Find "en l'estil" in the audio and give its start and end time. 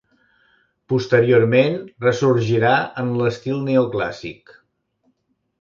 3.03-3.63